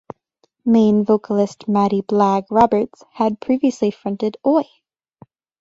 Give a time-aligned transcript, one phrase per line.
[0.65, 4.63] Main vocalist Matty 'Blagg' Roberts had previously fronted Oi!